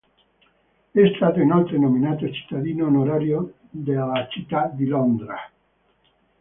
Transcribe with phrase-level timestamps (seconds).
[0.89, 5.37] È stato inoltre nominato cittadino onorario della città di Londra.